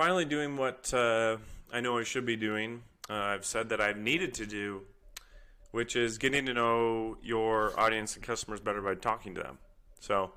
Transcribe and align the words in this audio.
finally 0.00 0.24
doing 0.24 0.56
what 0.56 0.94
uh, 0.94 1.36
I 1.70 1.82
know 1.82 1.98
I 1.98 2.04
should 2.04 2.24
be 2.24 2.34
doing. 2.34 2.80
Uh, 3.10 3.16
I've 3.16 3.44
said 3.44 3.68
that 3.68 3.82
I've 3.82 3.98
needed 3.98 4.32
to 4.32 4.46
do, 4.46 4.80
which 5.72 5.94
is 5.94 6.16
getting 6.16 6.46
to 6.46 6.54
know 6.54 7.18
your 7.22 7.78
audience 7.78 8.14
and 8.14 8.24
customers 8.24 8.60
better 8.60 8.80
by 8.80 8.94
talking 8.94 9.34
to 9.34 9.42
them. 9.42 9.58
So, 10.00 10.32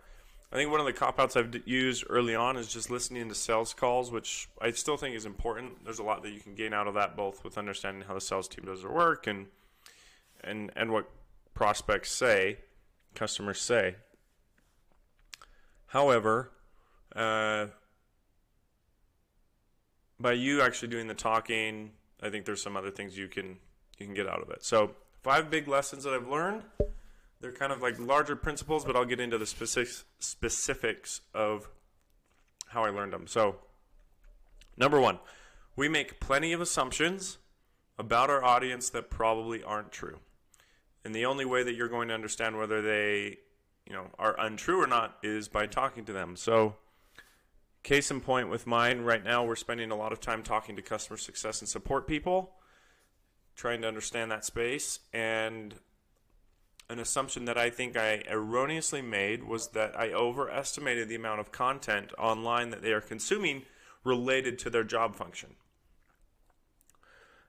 I 0.52 0.57
think 0.57 0.70
one 0.70 0.81
of 0.81 0.86
the 0.86 0.91
cop 0.91 1.18
outs 1.18 1.38
I've 1.38 1.65
used 1.65 2.04
early 2.10 2.36
on 2.36 2.57
is 2.57 2.68
just 2.68 2.89
listening 2.89 3.29
to 3.29 3.36
sales 3.36 3.73
calls, 3.73 4.12
which 4.12 4.49
I 4.62 4.71
still 4.71 4.97
think 4.97 5.15
is 5.15 5.26
important. 5.26 5.86
There's 5.86 6.00
a 6.00 6.04
lot 6.04 6.24
that 6.24 6.32
you 6.32 6.42
can 6.42 6.56
gain 6.56 6.74
out 6.74 6.88
of 6.88 6.96
that, 6.96 7.16
both 7.16 7.46
with 7.46 7.58
understanding 7.58 8.04
how 8.06 8.16
the 8.16 8.22
sales 8.22 8.50
team 8.50 8.66
does 8.66 8.82
their 8.82 8.92
work 8.92 9.28
and 9.28 9.46
and 10.44 10.74
and 10.76 10.92
what 10.92 11.10
prospects 11.54 12.12
say, 12.12 12.58
customers 13.16 13.62
say. 13.62 13.96
However, 15.86 16.52
uh, 17.16 17.68
by 20.23 20.31
you 20.31 20.62
actually 20.62 20.88
doing 20.88 21.05
the 21.05 21.13
talking, 21.13 21.91
I 22.21 22.31
think 22.31 22.45
there's 22.45 22.63
some 22.63 22.75
other 22.75 22.89
things 22.89 23.16
you 23.16 23.27
can 23.27 23.57
you 23.99 24.07
can 24.07 24.16
get 24.16 24.27
out 24.27 24.41
of 24.41 24.49
it. 24.49 24.63
So 24.63 24.95
five 25.21 25.52
big 25.52 25.67
lessons 25.67 26.05
that 26.05 26.13
I've 26.13 26.27
learned. 26.27 26.63
They're 27.39 27.52
kind 27.52 27.73
of 27.73 27.81
like 27.81 27.99
larger 27.99 28.38
principles, 28.38 28.85
but 28.85 28.95
I'll 28.95 29.05
get 29.05 29.20
into 29.20 29.38
the 29.38 29.45
specifics 29.45 30.05
specifics 30.17 31.21
of 31.35 31.70
how 32.67 32.85
I 32.85 32.89
learned 32.89 33.13
them. 33.13 33.27
So 33.27 33.57
number 34.77 34.99
one, 34.99 35.20
we 35.75 35.89
make 35.89 36.20
plenty 36.20 36.53
of 36.53 36.62
assumptions 36.62 37.37
about 37.99 38.29
our 38.29 38.43
audience 38.43 38.90
that 38.91 39.09
probably 39.09 39.62
aren't 39.62 39.91
true. 39.91 40.20
And 41.05 41.13
the 41.13 41.26
only 41.26 41.43
way 41.43 41.63
that 41.63 41.76
you're 41.76 41.90
going 41.90 42.07
to 42.07 42.13
understand 42.13 42.57
whether 42.57 42.81
they, 42.81 43.40
you 43.85 43.93
know, 43.93 44.07
are 44.17 44.40
untrue 44.40 44.81
or 44.81 44.87
not 44.87 45.17
is 45.21 45.49
by 45.49 45.67
talking 45.67 46.05
to 46.05 46.13
them. 46.13 46.37
So 46.37 46.77
Case 47.83 48.09
in 48.09 48.21
point 48.21 48.49
with 48.49 48.65
mine, 48.65 49.01
right 49.01 49.23
now 49.23 49.43
we're 49.43 49.57
spending 49.57 49.91
a 49.91 49.95
lot 49.97 50.13
of 50.13 50.21
time 50.21 50.41
talking 50.41 50.77
to 50.77 50.81
customer 50.81 51.17
success 51.17 51.59
and 51.59 51.67
support 51.67 52.07
people, 52.07 52.53
trying 53.57 53.81
to 53.81 53.87
understand 53.90 54.31
that 54.31 54.45
space. 54.45 54.99
And 55.12 55.75
an 56.90 56.99
assumption 56.99 57.43
that 57.45 57.57
I 57.57 57.70
think 57.70 57.98
I 57.98 58.23
erroneously 58.29 59.01
made 59.01 59.43
was 59.43 59.67
that 59.70 59.99
I 59.99 60.13
overestimated 60.13 61.09
the 61.09 61.15
amount 61.15 61.41
of 61.41 61.51
content 61.51 62.13
online 62.17 62.70
that 62.70 62.81
they 62.81 62.93
are 62.93 63.01
consuming 63.01 63.63
related 64.06 64.58
to 64.59 64.70
their 64.70 64.86
job 64.86 65.18
function. 65.18 65.56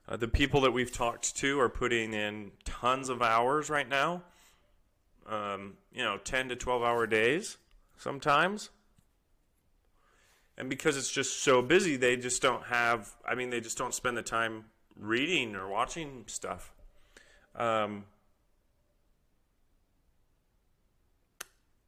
Uh, 0.08 0.16
the 0.16 0.28
people 0.28 0.60
that 0.62 0.72
we've 0.72 0.92
talked 0.92 1.36
to 1.36 1.60
are 1.60 1.68
putting 1.68 2.12
in 2.12 2.50
tons 2.64 3.08
of 3.08 3.22
hours 3.22 3.70
right 3.70 3.88
now, 3.88 4.22
um, 5.28 5.74
you 5.92 6.02
know, 6.02 6.18
10 6.18 6.48
to 6.48 6.56
12 6.56 6.82
hour 6.82 7.06
days 7.06 7.56
sometimes 7.96 8.70
and 10.56 10.68
because 10.68 10.96
it's 10.96 11.10
just 11.10 11.42
so 11.42 11.60
busy 11.62 11.96
they 11.96 12.16
just 12.16 12.40
don't 12.40 12.64
have 12.64 13.14
i 13.26 13.34
mean 13.34 13.50
they 13.50 13.60
just 13.60 13.78
don't 13.78 13.94
spend 13.94 14.16
the 14.16 14.22
time 14.22 14.64
reading 14.96 15.54
or 15.54 15.68
watching 15.68 16.24
stuff. 16.26 16.72
Um, 17.54 18.04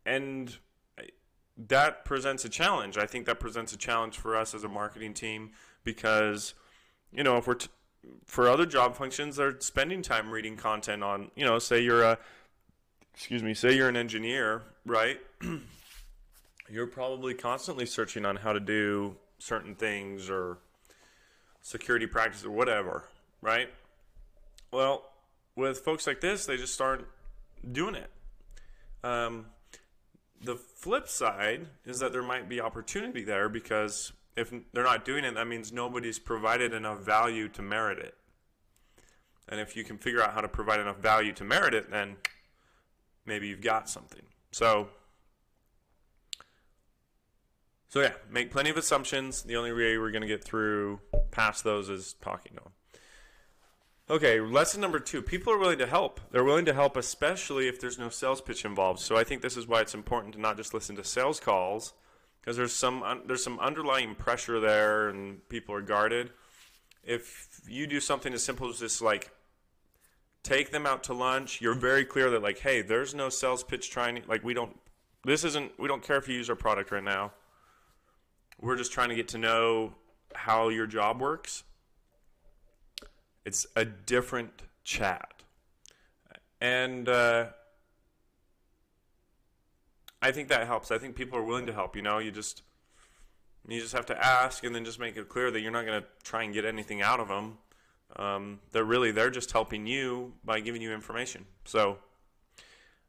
and 0.05 0.57
that 1.57 2.05
presents 2.05 2.45
a 2.45 2.49
challenge. 2.49 2.99
I 2.99 3.07
think 3.07 3.27
that 3.27 3.41
presents 3.41 3.73
a 3.73 3.77
challenge 3.77 4.19
for 4.19 4.37
us 4.37 4.55
as 4.55 4.65
a 4.65 4.69
marketing 4.69 5.15
team 5.15 5.51
because 5.85 6.55
you 7.13 7.23
know 7.23 7.37
if 7.37 7.47
we're 7.47 7.55
t- 7.55 7.69
for 8.25 8.49
other 8.49 8.67
job 8.67 8.97
functions 8.97 9.37
they're 9.37 9.59
spending 9.61 10.03
time 10.03 10.31
reading 10.31 10.57
content 10.57 11.03
on 11.03 11.31
you 11.35 11.45
know 11.45 11.59
say 11.59 11.81
you're 11.81 12.03
a 12.03 12.19
excuse 13.15 13.43
me 13.43 13.55
say 13.55 13.75
you're 13.75 13.89
an 13.89 13.97
engineer 13.97 14.63
right 14.85 15.19
you're 16.71 16.87
probably 16.87 17.35
constantly 17.35 17.87
searching 17.87 18.25
on 18.25 18.37
how 18.37 18.53
to 18.53 18.61
do 18.61 19.17
certain 19.39 19.75
things 19.75 20.31
or 20.31 20.59
security 21.63 22.07
practice 22.07 22.45
or 22.45 22.51
whatever, 22.51 23.05
right? 23.41 23.69
Well, 24.73 25.05
with 25.55 25.81
folks 25.81 26.07
like 26.07 26.21
this, 26.21 26.47
they 26.47 26.57
just 26.57 26.75
start 26.75 27.09
doing 27.73 27.95
it. 27.95 28.11
Um, 29.03 29.47
the 30.41 30.57
flip 30.57 31.09
side 31.09 31.67
is 31.85 31.99
that 32.01 32.13
there 32.13 32.23
might 32.23 32.49
be 32.49 32.61
opportunity 32.61 33.25
there 33.25 33.49
because 33.49 34.13
if 34.37 34.53
they're 34.73 34.85
not 34.85 35.05
doing 35.05 35.25
it, 35.25 35.35
that 35.35 35.47
means 35.47 35.73
nobody's 35.73 36.19
provided 36.19 36.75
enough 36.75 37.01
value 37.01 37.49
to 37.49 37.63
merit 37.63 37.99
it. 37.99 38.15
And 39.49 39.61
if 39.61 39.77
you 39.77 39.85
can 39.85 39.97
figure 39.97 40.23
out 40.23 40.35
how 40.35 40.41
to 40.41 40.49
provide 40.49 40.81
enough 40.81 40.99
value 40.99 41.33
to 41.35 41.45
merit 41.45 41.73
it, 41.73 41.91
then 41.91 42.17
maybe 43.25 43.49
you've 43.49 43.63
got 43.63 43.89
something. 43.89 44.23
So, 44.51 44.89
so 47.89 48.01
yeah, 48.01 48.13
make 48.31 48.51
plenty 48.51 48.71
of 48.71 48.77
assumptions. 48.77 49.43
The 49.43 49.57
only 49.57 49.73
way 49.73 49.97
we're 49.97 50.11
going 50.11 50.23
to 50.23 50.29
get 50.29 50.43
through 50.43 51.01
past 51.31 51.65
those 51.65 51.89
is 51.89 52.15
talking 52.21 52.53
to 52.57 52.65
them. 52.65 52.73
Okay, 54.09 54.41
lesson 54.41 54.81
number 54.81 55.01
two. 55.01 55.21
People 55.21 55.53
are 55.53 55.59
willing 55.59 55.79
to 55.79 55.87
help. 55.87 56.21
They're 56.31 56.45
willing 56.45 56.65
to 56.67 56.75
help, 56.75 56.97
especially 56.97 57.67
if 57.67 57.81
there's 57.81 57.99
no 57.99 58.09
sales 58.09 58.41
pitch 58.41 58.65
involved. 58.65 59.01
So 59.01 59.17
I 59.17 59.25
think 59.25 59.43
this 59.43 59.57
is 59.57 59.67
why 59.67 59.81
it's 59.81 59.95
important 59.95 60.35
to 60.35 60.41
not 60.41 60.57
just 60.57 60.75
listen 60.75 60.95
to 60.97 61.05
sales 61.05 61.41
calls, 61.41 61.93
because 62.41 62.57
there's 62.57 62.73
some 62.73 63.03
un- 63.03 63.23
there's 63.27 63.43
some 63.43 63.59
underlying 63.59 64.15
pressure 64.15 64.61
there, 64.61 65.09
and 65.09 65.49
people 65.49 65.75
are 65.75 65.81
guarded. 65.81 66.31
If 67.03 67.61
you 67.69 67.87
do 67.89 67.99
something 67.99 68.33
as 68.33 68.45
simple 68.45 68.69
as 68.69 68.79
just 68.79 69.03
like 69.03 69.31
take 70.45 70.71
them 70.71 70.87
out 70.87 71.03
to 71.05 71.13
lunch, 71.13 71.61
you're 71.61 71.75
very 71.75 72.05
clear 72.05 72.31
that 72.31 72.43
like, 72.43 72.59
hey, 72.59 72.83
there's 72.83 73.13
no 73.13 73.29
sales 73.29 73.65
pitch 73.65 73.91
trying. 73.91 74.23
Like 74.29 74.45
we 74.45 74.55
don't. 74.55 74.79
This 75.25 75.43
isn't. 75.43 75.79
We 75.81 75.89
don't 75.89 76.03
care 76.03 76.17
if 76.17 76.29
you 76.29 76.37
use 76.37 76.49
our 76.49 76.57
product 76.57 76.93
right 76.93 77.03
now 77.03 77.33
we're 78.61 78.77
just 78.77 78.93
trying 78.93 79.09
to 79.11 79.15
get 79.15 79.29
to 79.29 79.39
know 79.39 79.95
how 80.35 80.69
your 80.69 80.87
job 80.87 81.21
works. 81.21 81.65
It's 83.45 83.67
a 83.77 83.85
different 83.85 84.63
chat. 84.83 85.43
And 86.61 87.09
uh, 87.09 87.47
I 90.23 90.33
think 90.33 90.49
that 90.49 90.67
helps. 90.67 90.91
I 90.91 90.99
think 90.99 91.15
people 91.15 91.39
are 91.39 91.45
willing 91.45 91.67
to 91.67 91.73
help. 91.73 91.95
You 91.97 92.03
know, 92.03 92.19
you 92.19 92.31
just 92.31 92.63
you 93.69 93.81
just 93.81 93.93
have 93.93 94.07
to 94.07 94.25
ask 94.25 94.65
and 94.65 94.75
then 94.75 94.85
just 94.85 94.99
make 94.99 95.17
it 95.17 95.29
clear 95.29 95.51
that 95.51 95.61
you're 95.61 95.73
not 95.73 95.87
going 95.87 96.01
to 96.01 96.07
try 96.23 96.45
and 96.45 96.55
get 96.55 96.65
anything 96.65 97.03
out 97.03 97.21
of 97.21 97.29
them. 97.29 97.59
Um, 98.17 98.61
they're 98.73 98.85
really 98.85 99.11
they're 99.11 99.31
just 99.31 99.53
helping 99.53 99.87
you 99.87 100.33
by 100.45 100.61
giving 100.61 100.81
you 100.81 100.93
information. 100.93 101.45
So 101.65 101.99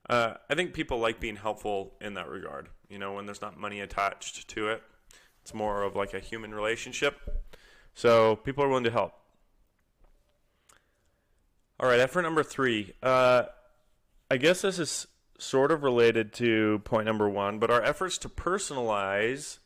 uh, 0.09 0.33
I 0.49 0.55
think 0.55 0.73
people 0.73 0.99
like 0.99 1.19
being 1.19 1.35
helpful 1.35 1.93
in 2.01 2.15
that 2.15 2.27
regard. 2.27 2.69
You 2.89 2.99
know, 2.99 3.13
when 3.13 3.25
there's 3.25 3.41
not 3.41 3.57
money 3.57 3.81
attached 3.81 4.47
to 4.49 4.69
it. 4.69 4.83
It's 5.47 5.53
more 5.53 5.83
of 5.83 5.95
like 5.95 6.13
a 6.13 6.19
human 6.19 6.53
relationship. 6.53 7.21
So 7.93 8.35
people 8.35 8.65
are 8.65 8.67
willing 8.67 8.83
to 8.83 8.91
help. 8.91 9.13
All 11.79 11.87
right, 11.87 12.01
effort 12.01 12.23
number 12.23 12.43
three. 12.43 12.91
Uh, 13.01 13.43
I 14.29 14.35
guess 14.35 14.63
this 14.63 14.77
is 14.77 15.07
sort 15.37 15.71
of 15.71 15.83
related 15.83 16.33
to 16.33 16.79
point 16.79 17.05
number 17.05 17.29
one, 17.29 17.59
but 17.59 17.71
our 17.71 17.81
efforts 17.81 18.17
to 18.17 18.27
personalize 18.27 19.59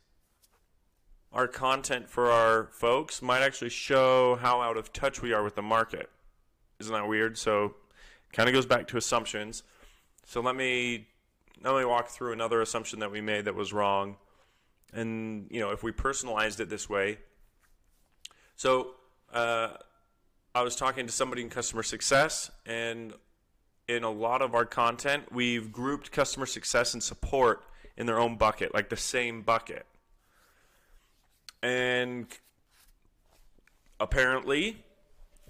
our 1.34 1.48
content 1.48 2.08
for 2.08 2.30
our 2.30 2.70
folks 2.74 3.24
might 3.24 3.42
actually 3.42 3.70
show 3.72 4.36
how 4.36 4.62
out 4.62 4.78
of 4.78 4.94
touch 4.94 5.24
we 5.24 5.34
are 5.34 5.44
with 5.44 5.56
the 5.56 5.64
market. 5.64 6.12
Isn't 6.80 6.94
that 6.94 7.08
weird? 7.08 7.40
So, 7.40 7.74
kind 8.32 8.48
of 8.48 8.54
goes 8.54 8.68
back 8.68 8.88
to 8.90 8.98
assumptions. 8.98 9.64
So 10.28 10.42
let 10.42 10.56
me 10.56 11.08
let 11.64 11.76
me 11.76 11.86
walk 11.86 12.10
through 12.10 12.34
another 12.34 12.62
assumption 12.62 13.00
that 13.00 13.10
we 13.10 13.20
made 13.20 13.46
that 13.46 13.56
was 13.56 13.74
wrong 13.74 14.18
and 14.94 15.48
you 15.50 15.60
know 15.60 15.72
if 15.72 15.84
we 15.84 15.92
personalized 15.92 16.60
it 16.60 16.70
this 16.70 16.90
way. 16.90 17.18
So 18.56 18.92
uh, 19.34 19.70
i 20.54 20.62
was 20.62 20.76
talking 20.76 21.08
to 21.08 21.12
somebody 21.12 21.42
in 21.42 21.50
customer 21.50 21.84
success 21.84 22.52
and 22.66 23.14
in 23.88 24.04
a 24.04 24.10
lot 24.10 24.42
of 24.42 24.54
our 24.54 24.66
content 24.66 25.24
we've 25.32 25.72
grouped 25.72 26.12
customer 26.12 26.46
success 26.46 26.94
and 26.94 27.02
support 27.02 27.64
in 27.98 28.06
their 28.06 28.20
own 28.20 28.36
bucket 28.36 28.74
like 28.74 28.90
the 28.90 28.98
same 28.98 29.42
bucket. 29.42 29.86
And 31.64 32.28
apparently 34.00 34.84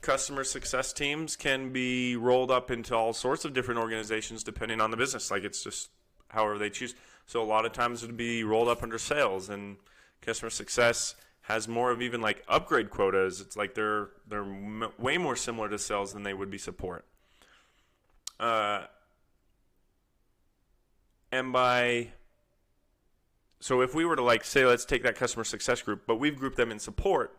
customer 0.02 0.44
success 0.44 0.92
teams 0.92 1.36
can 1.36 1.72
be 1.72 2.16
rolled 2.16 2.52
up 2.52 2.72
into 2.72 2.96
all 2.96 3.14
sorts 3.14 3.46
of 3.46 3.54
different 3.54 3.80
organizations 3.80 4.44
depending 4.44 4.82
on 4.82 4.92
the 4.92 4.98
business. 4.98 5.32
Like 5.32 5.44
it's 5.44 5.64
just 5.64 5.90
however 6.30 6.58
they 6.58 6.70
choose 6.70 6.96
so 7.26 7.42
a 7.42 7.46
lot 7.46 7.66
of 7.66 7.72
times 7.72 8.04
it 8.04 8.08
would 8.08 8.18
be 8.18 8.44
rolled 8.44 8.68
up 8.68 8.84
under 8.84 8.98
sales 8.98 9.50
and 9.50 9.78
customer 10.22 10.50
success 10.50 11.16
has 11.42 11.68
more 11.68 11.92
of 11.92 12.02
even 12.02 12.22
like 12.22 12.44
upgrade 12.48 12.90
quotas. 12.90 13.42
It's 13.42 13.58
like 13.58 13.74
they're 13.74 14.10
they're 14.28 14.44
m- 14.44 14.92
way 14.98 15.18
more 15.18 15.36
similar 15.36 15.70
to 15.70 15.80
sales 15.80 16.14
than 16.14 16.24
they 16.24 16.34
would 16.34 16.50
be 16.50 16.58
support. 16.58 17.06
Uh, 18.40 18.84
and 21.32 21.52
by 21.52 22.10
so 23.60 23.82
if 23.82 23.94
we 23.94 24.06
were 24.06 24.16
to 24.16 24.24
like 24.24 24.44
say 24.44 24.66
let's 24.66 24.86
take 24.86 25.04
that 25.04 25.16
customer 25.16 25.44
success 25.44 25.82
group, 25.82 26.04
but 26.06 26.18
we've 26.18 26.38
grouped 26.38 26.58
them 26.58 26.72
in 26.72 26.80
support, 26.80 27.36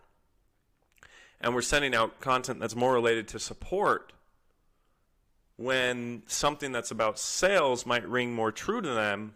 and 1.41 1.55
we're 1.55 1.63
sending 1.63 1.95
out 1.95 2.21
content 2.21 2.61
that's 2.61 2.77
more 2.77 2.93
related 2.93 3.29
to 3.29 3.39
support 3.39 4.13
when 5.57 6.23
something 6.27 6.73
that's 6.73 6.91
about 6.91 7.19
sales 7.19 7.87
might 7.87 8.09
ring 8.09 8.35
more 8.35 8.51
true 8.51 8.81
to 8.81 8.89
them 8.89 9.35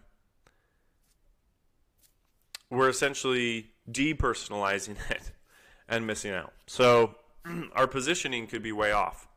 we're 2.69 2.89
essentially 2.89 3.71
depersonalizing 3.89 4.97
it 5.09 5.31
and 5.87 6.05
missing 6.05 6.31
out. 6.31 6.53
So 6.65 7.15
our 7.73 7.87
positioning 7.87 8.47
could 8.47 8.63
be 8.63 8.71
way 8.71 8.91
off. 8.91 9.27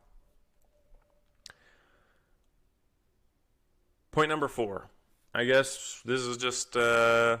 Point 4.11 4.29
number 4.29 4.47
four. 4.47 4.89
I 5.33 5.45
guess 5.45 6.01
this 6.03 6.21
is 6.21 6.35
just 6.35 6.75
uh, 6.75 7.37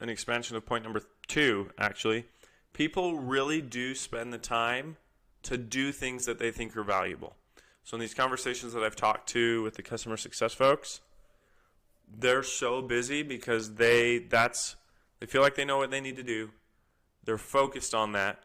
an 0.00 0.08
expansion 0.08 0.56
of 0.56 0.66
point 0.66 0.82
number 0.82 1.02
two, 1.28 1.70
actually. 1.78 2.24
People 2.72 3.20
really 3.20 3.60
do 3.60 3.94
spend 3.94 4.32
the 4.32 4.38
time 4.38 4.96
to 5.44 5.56
do 5.56 5.92
things 5.92 6.26
that 6.26 6.40
they 6.40 6.50
think 6.50 6.76
are 6.76 6.82
valuable. 6.82 7.36
So, 7.84 7.94
in 7.94 8.00
these 8.00 8.14
conversations 8.14 8.72
that 8.72 8.82
I've 8.82 8.96
talked 8.96 9.28
to 9.30 9.62
with 9.62 9.74
the 9.74 9.82
customer 9.82 10.16
success 10.16 10.52
folks, 10.52 11.00
they're 12.06 12.42
so 12.42 12.82
busy 12.82 13.22
because 13.22 13.76
they 13.76 14.18
that's 14.18 14.76
they 15.20 15.26
feel 15.26 15.42
like 15.42 15.54
they 15.54 15.64
know 15.64 15.78
what 15.78 15.90
they 15.90 16.00
need 16.00 16.16
to 16.16 16.22
do. 16.22 16.50
They're 17.24 17.38
focused 17.38 17.94
on 17.94 18.12
that 18.12 18.40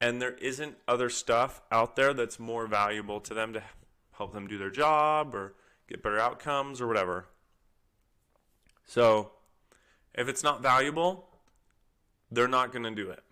and 0.00 0.22
there 0.22 0.34
isn't 0.34 0.76
other 0.86 1.10
stuff 1.10 1.60
out 1.72 1.96
there 1.96 2.14
that's 2.14 2.38
more 2.38 2.66
valuable 2.66 3.20
to 3.20 3.34
them 3.34 3.52
to 3.52 3.62
help 4.12 4.32
them 4.32 4.46
do 4.46 4.58
their 4.58 4.70
job 4.70 5.34
or 5.34 5.54
get 5.88 6.02
better 6.02 6.20
outcomes 6.20 6.80
or 6.80 6.86
whatever. 6.86 7.26
So, 8.86 9.32
if 10.14 10.28
it's 10.28 10.42
not 10.42 10.62
valuable, 10.62 11.28
they're 12.30 12.48
not 12.48 12.72
going 12.72 12.84
to 12.84 12.90
do 12.90 13.10
it. 13.10 13.22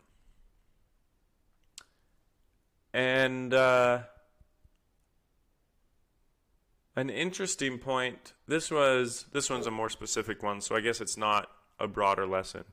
And 2.93 3.53
uh, 3.55 4.01
an 6.97 7.11
interesting 7.11 7.79
point. 7.79 8.33
This 8.49 8.71
was 8.71 9.27
this 9.33 9.51
one's 9.51 9.67
a 9.67 9.71
more 9.71 9.91
specific 9.91 10.43
one, 10.43 10.61
so 10.61 10.75
I 10.75 10.81
guess 10.81 11.01
it's 11.01 11.17
not 11.17 11.51
a 11.79 11.87
broader 11.87 12.27
lesson. 12.27 12.65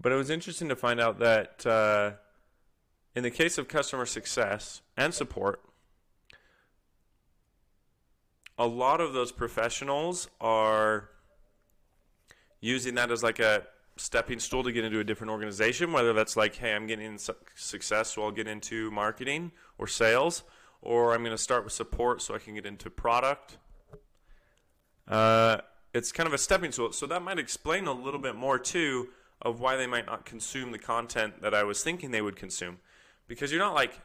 But 0.00 0.12
it 0.12 0.16
was 0.16 0.30
interesting 0.30 0.68
to 0.68 0.76
find 0.76 0.98
out 0.98 1.18
that 1.18 1.66
uh, 1.66 2.12
in 3.14 3.22
the 3.22 3.30
case 3.30 3.58
of 3.58 3.68
customer 3.68 4.06
success 4.06 4.80
and 4.96 5.12
support, 5.12 5.60
a 8.58 8.66
lot 8.66 9.00
of 9.00 9.12
those 9.12 9.32
professionals 9.32 10.28
are 10.40 11.10
using 12.60 12.94
that 12.94 13.10
as 13.10 13.22
like 13.22 13.38
a 13.38 13.62
stepping 13.96 14.38
stool 14.38 14.62
to 14.62 14.72
get 14.72 14.84
into 14.84 15.00
a 15.00 15.04
different 15.04 15.30
organization, 15.30 15.92
whether 15.92 16.12
that's 16.12 16.36
like, 16.36 16.56
hey, 16.56 16.74
I'm 16.74 16.86
getting 16.86 17.18
success, 17.18 18.14
so 18.14 18.22
I'll 18.22 18.30
get 18.30 18.46
into 18.46 18.90
marketing 18.90 19.52
or 19.78 19.86
sales, 19.86 20.42
or 20.80 21.14
I'm 21.14 21.22
going 21.22 21.36
to 21.36 21.42
start 21.42 21.64
with 21.64 21.72
support 21.72 22.22
so 22.22 22.34
I 22.34 22.38
can 22.38 22.54
get 22.54 22.64
into 22.64 22.88
product. 22.88 23.58
Uh, 25.06 25.58
it's 25.92 26.12
kind 26.12 26.26
of 26.26 26.32
a 26.32 26.38
stepping 26.38 26.72
stool. 26.72 26.92
So 26.92 27.06
that 27.06 27.22
might 27.22 27.38
explain 27.38 27.86
a 27.86 27.92
little 27.92 28.20
bit 28.20 28.36
more 28.36 28.58
too 28.58 29.08
of 29.42 29.60
why 29.60 29.76
they 29.76 29.86
might 29.86 30.06
not 30.06 30.24
consume 30.24 30.70
the 30.70 30.78
content 30.78 31.42
that 31.42 31.54
I 31.54 31.64
was 31.64 31.82
thinking 31.82 32.10
they 32.10 32.22
would 32.22 32.36
consume. 32.36 32.78
Because 33.26 33.50
you're 33.50 33.60
not 33.60 33.74
like 33.74 34.00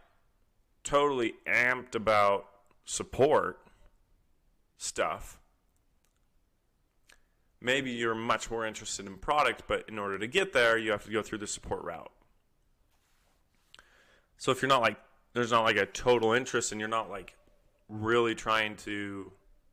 totally 0.83 1.33
amped 1.47 1.95
about 1.95 2.45
support 2.85 3.59
stuff. 4.77 5.39
Maybe 7.59 7.91
you're 7.91 8.15
much 8.15 8.51
more 8.51 8.65
interested 8.65 9.07
in 9.07 9.15
product, 9.17 9.63
but 9.67 9.85
in 9.89 9.97
order 9.97 10.19
to 10.19 10.27
get 10.27 10.53
there, 10.53 10.77
you 10.77 10.91
have 10.91 11.03
to 11.05 11.11
go 11.11 11.21
through 11.21 11.39
the 11.39 11.47
support 11.47 11.83
route. 11.83 12.11
So 14.37 14.51
if 14.51 14.61
you're 14.61 14.69
not 14.69 14.81
like, 14.81 14.97
there's 15.33 15.51
not 15.51 15.63
like 15.63 15.77
a 15.77 15.85
total 15.85 16.33
interest 16.33 16.71
and 16.71 16.79
you're 16.79 16.87
not 16.87 17.09
like 17.09 17.35
really 17.89 18.35
trying 18.35 18.75
to 18.77 19.31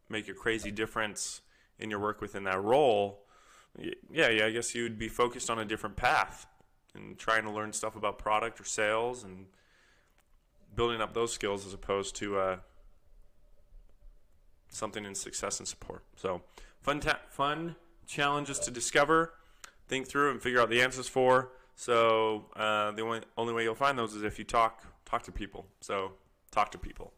make 0.08 0.28
a 0.28 0.34
crazy 0.34 0.70
difference 0.70 1.40
in 1.82 1.90
your 1.90 1.98
work 1.98 2.20
within 2.20 2.44
that 2.44 2.62
role, 2.62 3.22
yeah, 3.78 4.28
yeah, 4.28 4.46
I 4.46 4.50
guess 4.50 4.74
you 4.74 4.82
would 4.84 4.98
be 4.98 5.08
focused 5.08 5.50
on 5.50 5.58
a 5.58 5.64
different 5.64 5.96
path 5.96 6.46
and 6.94 7.18
trying 7.18 7.44
to 7.44 7.50
learn 7.50 7.72
stuff 7.72 7.96
about 7.96 8.18
product 8.18 8.60
or 8.60 8.64
sales 8.64 9.24
and 9.24 9.46
building 10.74 11.00
up 11.00 11.14
those 11.14 11.32
skills 11.32 11.66
as 11.66 11.72
opposed 11.72 12.16
to 12.16 12.38
uh, 12.38 12.56
something 14.68 15.04
in 15.04 15.14
success 15.14 15.58
and 15.58 15.66
support. 15.66 16.04
So, 16.16 16.42
fun, 16.80 17.00
ta- 17.00 17.20
fun 17.30 17.76
challenges 18.06 18.58
to 18.60 18.70
discover, 18.70 19.34
think 19.88 20.06
through, 20.06 20.30
and 20.30 20.42
figure 20.42 20.60
out 20.60 20.70
the 20.70 20.82
answers 20.82 21.08
for. 21.08 21.52
So, 21.74 22.46
uh, 22.56 22.92
the 22.92 23.02
only 23.02 23.20
only 23.38 23.54
way 23.54 23.64
you'll 23.64 23.74
find 23.74 23.98
those 23.98 24.14
is 24.14 24.22
if 24.22 24.38
you 24.38 24.44
talk 24.44 24.84
talk 25.06 25.22
to 25.24 25.32
people. 25.32 25.66
So, 25.80 26.12
talk 26.50 26.70
to 26.72 26.78
people. 26.78 27.12